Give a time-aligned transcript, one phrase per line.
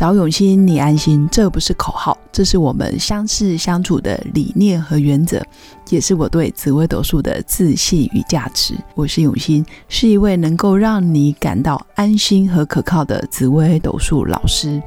[0.00, 5.44] 找永新，你安心，这不是口号，这是我们相识相处的理念和原则，
[5.90, 8.72] 也是我对紫微斗数的自信与价值。
[8.94, 14.82] 我是永新，是一位能够让你感到安心和可靠的紫微斗数老师。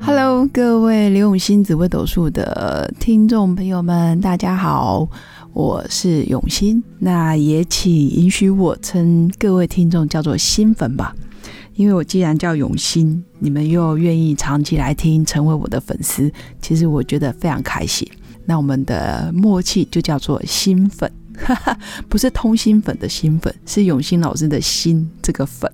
[0.00, 5.08] Hello，各位刘永新紫微斗数的听众朋友们，大家好。
[5.56, 11.16] 我是永新，那也请允许我称各位听众叫做新粉吧，
[11.76, 16.30] 因为我既然叫永新，你们又愿意长期来听，成为我的粉丝，
[16.60, 18.06] 其实我觉得非常开心。
[18.44, 21.10] 那我们的默契就叫做新粉，
[22.06, 25.72] 不是通心粉的新粉，是永新老师的心这个粉。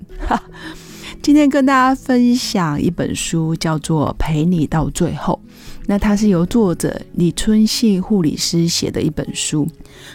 [1.22, 5.40] 今天跟大家分享一本书，叫做《陪你到最后》。
[5.86, 9.64] 那它是由作者李春信护理师写的一本书。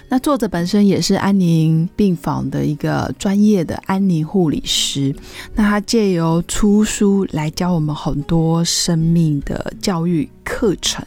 [0.09, 5.16] 那作者本身也是安宁病房的一个专业的安宁护理师。
[5.55, 11.05] 那他借由出书来教我们很多生命的教育课程，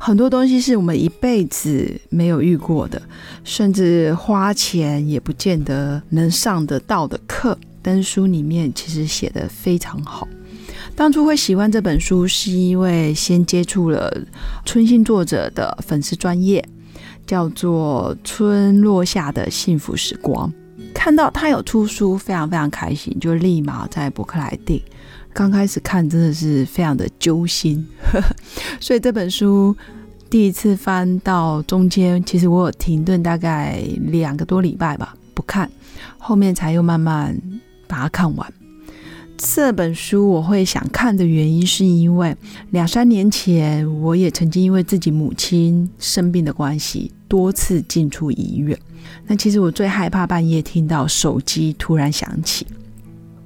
[0.00, 3.02] 很多东西是我们一辈子没有遇过的，
[3.44, 7.58] 甚至花钱也不见得能上得到的课。
[7.86, 10.26] 但是书里面其实写的非常好。
[10.96, 14.12] 当初会喜欢这本书，是因为先接触了
[14.64, 16.66] 春信作者的粉丝专业，
[17.24, 20.50] 叫做《村落下的幸福时光》。
[20.92, 24.82] 看到他有出书，非常非常开心，就立马在博客来订。
[25.32, 27.86] 刚开始看真的是非常的揪心，
[28.80, 29.76] 所以这本书
[30.28, 35.70] 第一次翻到中间，其实我有停顿大概两个多礼拜吧，不看，
[36.16, 37.38] 后面才又慢慢
[37.86, 38.52] 把它看完。
[39.36, 42.34] 这本书我会想看的原因，是因为
[42.70, 48.78] 两三年前我也曾经因为自己母亲生病的关系，多次进出医院。
[49.26, 52.66] 那其实我最害怕半夜听到手机突然响起。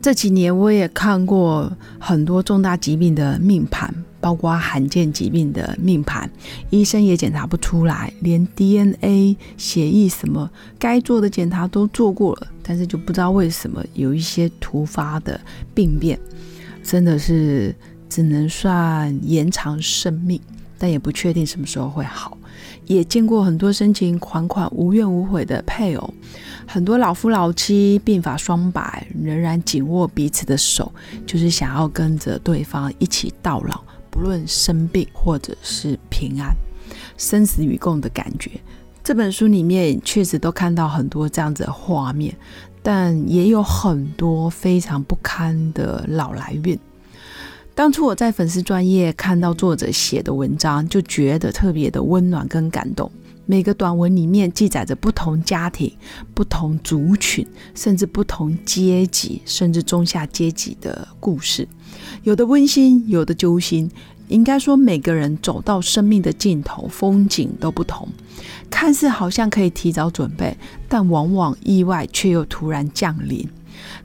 [0.01, 3.93] 这几年我也看过很多重大疾病的命盘。
[4.21, 6.31] 包括罕见疾病的命盘，
[6.69, 10.49] 医生也检查不出来，连 DNA、血液什么
[10.79, 15.41] 该做的检查都做过了，但是就不知道为什么有一些突发的
[15.75, 16.21] 病变，
[16.83, 17.75] 真的是
[18.09, 20.41] 只能算延长生命，
[20.79, 22.37] 但也不确定什么时候会好。
[22.87, 26.13] 也见过很多深情款款、无怨无悔的配偶，
[26.67, 30.93] 很多老夫老妻鬓发双白，仍然紧握彼此的手，
[31.25, 33.81] 就是想要跟着对方一起到老。
[34.11, 36.55] 不论生病或者是平安，
[37.17, 38.51] 生死与共的感觉。
[39.03, 42.37] 这本书里面确实都看到很多这样子的画面，
[42.83, 46.79] 但也有很多非常不堪的老来运。
[47.75, 53.11] 当初我在粉丝专业看到作者写的文章，就觉得特别的温暖跟感动。
[53.51, 55.93] 每个短文里面记载着不同家庭、
[56.35, 57.45] 不同族群，
[57.75, 61.67] 甚至不同阶级，甚至中下阶级的故事，
[62.23, 63.91] 有的温馨，有的揪心。
[64.29, 68.09] 应该说，每个人走到生命的尽头，风景都不同。
[68.71, 70.57] 看似好像可以提早准备，
[70.89, 73.49] 但往往意外却又突然降临。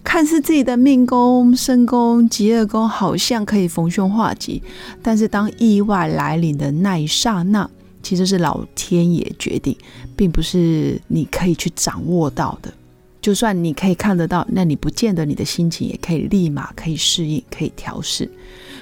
[0.03, 4.63] 看似自己的命宫、身宫、吉厄宫好像可以逢凶化吉，
[5.03, 7.69] 但是当意外来临的那一刹那，
[8.05, 9.75] 其实是老天爷决定，
[10.15, 12.71] 并不是你可以去掌握到的。
[13.19, 18.29] 就算你可以看得到，那你不见得你的心情也可以立马可以适应、可以调试。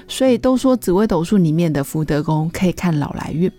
[0.06, 3.50] 所以都说紫微斗数里面的福德宫可以看老来运，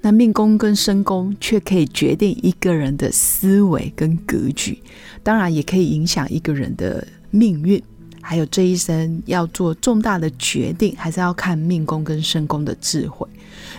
[0.00, 4.82] 那命宫跟身宫却可以决定一个人的思维跟格局，
[5.22, 7.80] 当然也可以影响一个人的命运。
[8.20, 13.28] 还有这一生要做重大的决定，还是要看命宫跟身宫的智慧。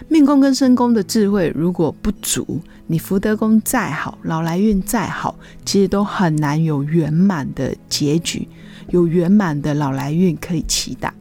[0.07, 5.35] 命宫跟身宫的智慧如果不足，你福德宫再好，老来运再好，
[5.65, 8.47] 其实都很难有圆满的结局，
[8.89, 11.13] 有圆满的老来运可以期待。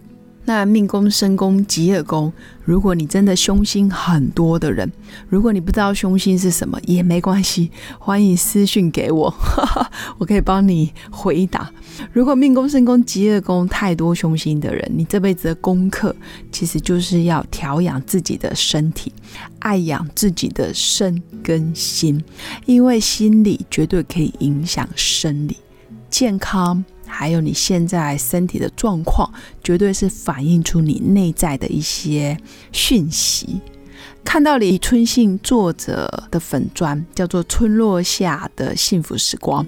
[0.44, 2.32] 那命宫、身宫、吉尔宫，
[2.64, 4.91] 如果你真的凶星很多的人，
[5.28, 9.32] 如果你不知道凶星是什么也没关系，欢迎私讯给我，
[10.19, 11.70] 我可以帮你回答。
[12.12, 16.14] 如果命宫、身宫、吉尔宫太多凶星的人，你这辈子的功课
[16.50, 19.12] 其实就是要调养自己的身体，
[19.61, 22.22] 爱养自己的身跟心，
[22.66, 25.56] 因为心理绝对可以影响生理
[26.11, 26.84] 健康。
[27.12, 29.31] 还有你现在身体的状况，
[29.62, 32.37] 绝对是反映出你内在的一些
[32.73, 33.61] 讯息。
[34.25, 39.64] 看到李春信作者的粉砖，叫做《村落下的幸福时光》，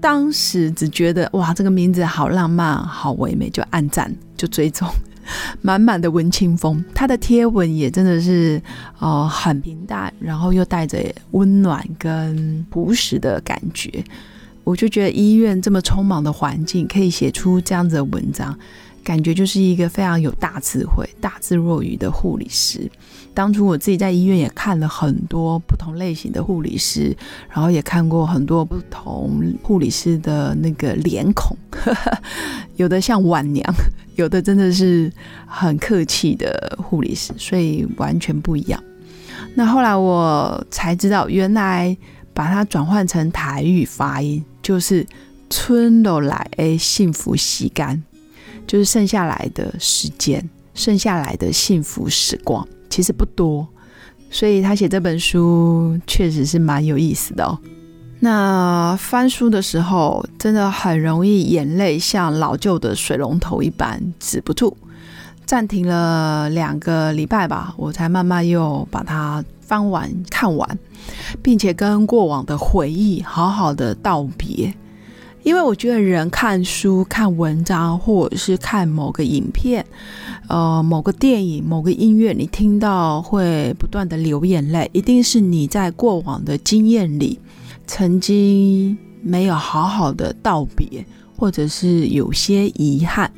[0.00, 4.88] 当时只觉得哇，这个名字好浪漫，好唯美，就按赞，就追踪，
[5.62, 6.84] 满满的文青风。
[6.94, 8.62] 他的贴文也真的是
[8.98, 11.02] 呃很平淡，然后又带着
[11.32, 14.04] 温暖跟朴实的感觉。
[14.70, 18.56] 我就觉得医院这么匆忙的环境，可以写出这样子的文章。
[19.02, 22.88] 感觉就是一个非常有大智慧、大智若愚的护理师。
[23.34, 27.16] 当初我自己在医院也看了很多不同类型的护理师，
[27.48, 31.56] 然后也看过很多不同护理师的那个脸孔，
[32.76, 33.74] 有的像晚娘，
[34.14, 35.10] 有的真的是
[35.46, 38.80] 很客气的护理师，所以完全不一样。
[39.54, 41.96] 那后来我才知道，原来
[42.34, 45.06] 把它转换成台语发音，就是
[45.50, 48.02] “春都来诶，幸福洗干”。
[48.66, 53.66] 就是剩下来的时间，剩下来的幸福时光其实不多，
[54.30, 57.58] 所以他写这本书确实是蛮有意思的哦。
[58.20, 64.76] 那翻书的时候，真的很容易眼泪像老旧的水龙头一般止不住。
[65.44, 70.78] 暂停了两个礼拜吧，我才慢慢又把它翻完看完，
[71.42, 74.72] 并且跟过往的回忆好好的道别。
[75.42, 79.82] 因为我觉得人看书、看文章，或者是看某个影片、
[80.48, 87.38] 呃某个电影、某个音乐，你听到会不断的流眼泪，一定是你在过往的经验里
[87.86, 91.02] 曾经没有好好的道别，
[91.34, 93.32] 或者是有些遗憾。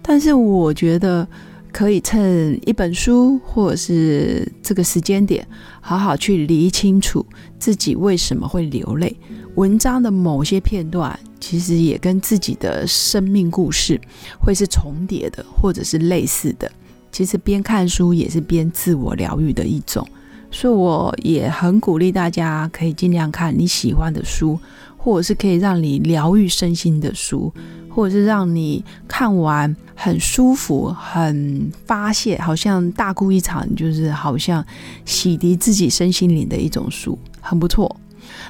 [0.00, 1.28] 但是我觉得
[1.72, 5.46] 可以趁一本书，或者是这个时间点，
[5.80, 7.24] 好好去理清楚
[7.58, 9.16] 自己为什么会流泪。
[9.56, 11.18] 文章的某些片段。
[11.44, 14.00] 其实也跟自己的生命故事
[14.38, 16.70] 会是重叠的，或者是类似的。
[17.10, 20.06] 其实边看书也是边自我疗愈的一种，
[20.52, 24.56] 所以我也很鼓励大家可以尽量看你喜欢的书，
[25.02, 27.52] 或者是可以让你疗愈身心的书，
[27.88, 34.64] 或者是让你看完很舒服、很发泄，好像大哭一场，就是好像
[35.04, 37.94] 洗涤自己身心灵的一种书，很不错。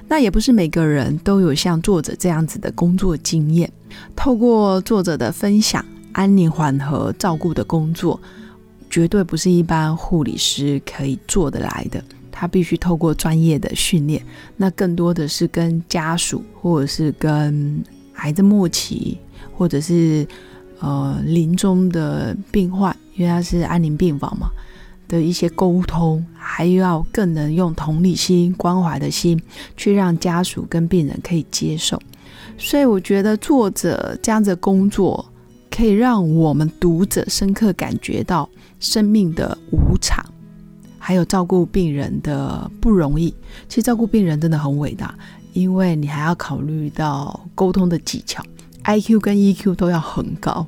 [0.07, 3.73] 那也不是每个人都有像作者这样子的工作经验。
[4.15, 5.83] 透过作者的分享，
[6.13, 8.21] 安宁缓和照顾的工作，
[8.91, 12.05] 绝对不是一般护理师可以做得来的。
[12.43, 14.21] 他必须透过专业的训练，
[14.57, 17.81] 那更多的是跟家属，或者是跟
[18.15, 19.17] 癌症末期，
[19.57, 20.27] 或者是
[20.81, 24.51] 呃临终的病患，因为他是安宁病房嘛。
[25.07, 29.41] 的一些沟通，还要更能用同理心、关怀的心，
[29.77, 32.01] 去让家属跟病人可以接受。
[32.59, 35.25] 所以我觉得作者这样子工作，
[35.71, 38.49] 可以让我们读者深刻感觉到
[38.81, 40.25] 生命的无常，
[41.05, 43.35] 还有照顾病人的不容易。
[43.69, 45.13] 其实照顾病人真的很伟大，
[45.53, 48.41] 因为你还要考虑到沟通的技巧
[48.85, 50.65] ，IQ 跟 EQ 都要很高，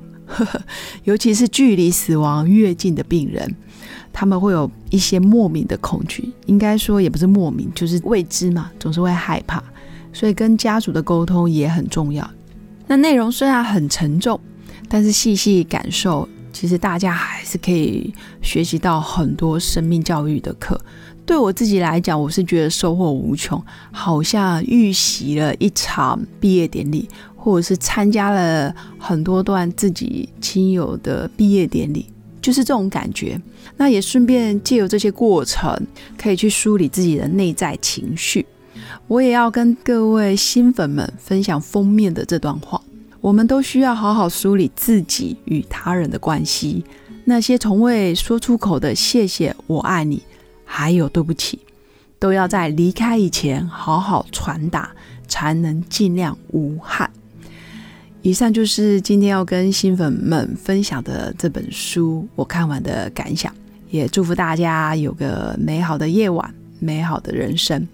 [1.05, 3.55] 尤其是距离死亡越近的病人。
[4.13, 9.63] 他们会有一些莫名的恐惧，应该说也不是莫名，就是未知嘛，总是会害怕，
[10.13, 12.29] 所以跟家属的沟通也很重要。
[12.87, 14.39] 那内容虽然很沉重，
[14.89, 20.81] 但是细细感受，其实大家还是可以学习到很多生命教育的课。
[21.27, 32.07] 对我自己来讲，我是觉得收获无穷，好像预习了一场毕业典礼，或者是参加了很多段自己亲友的毕业典礼。
[32.41, 33.41] 就是这种感觉，
[33.79, 35.75] 那也顺便借由这些过程，
[36.19, 38.45] 可以去梳理自己的内在情绪。
[39.09, 42.79] 我也要跟各位新粉们分享封面的这段话：
[43.25, 46.85] 我们都需要好好梳理自己与他人的关系，
[47.25, 50.23] 那些从未说出口的谢谢、我爱你，
[50.67, 51.59] 还有对不起，
[52.19, 54.91] 都要在离开以前好好传达，
[55.27, 57.11] 才能尽量无憾。
[58.21, 63.51] 以上就是今天要跟新粉们分享的这本书，我看完的感想。
[63.89, 67.89] 也祝福大家有个美好的夜晚，美好的人生。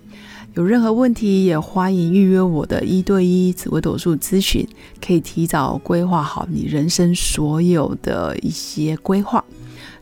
[0.61, 4.69] 有任何问题，也欢迎预约我的一对一紫微斗数咨询，
[5.03, 9.43] 可以提早规划好你人生所有的一些规划，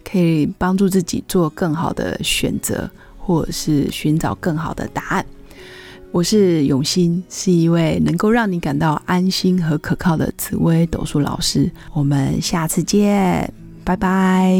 [0.02, 5.24] 可以帮助自己做更好的选择，或者是寻找更好的答案。
[6.10, 11.70] 我是永新，是一位能够让你感到安心和可靠的紫薇斗数老师。
[11.92, 14.58] 我们下次见，拜拜。